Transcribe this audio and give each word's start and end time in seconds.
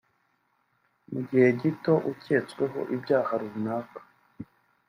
Mu 1.11 1.19
gihe 1.27 1.47
gito 1.61 1.93
uketsweho 2.11 2.79
ibyaha 2.95 3.31
runaka 3.41 3.99